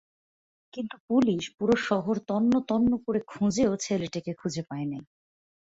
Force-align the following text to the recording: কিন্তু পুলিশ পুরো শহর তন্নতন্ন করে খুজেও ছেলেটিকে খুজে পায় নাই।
কিন্তু 0.73 0.95
পুলিশ 1.07 1.43
পুরো 1.57 1.75
শহর 1.87 2.15
তন্নতন্ন 2.27 2.91
করে 3.05 3.19
খুজেও 3.27 3.73
ছেলেটিকে 3.77 4.31
খুজে 4.33 4.63
পায় 4.69 4.87
নাই। 4.91 5.03